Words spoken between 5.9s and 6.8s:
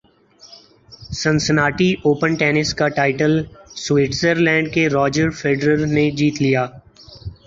نے جیت لیا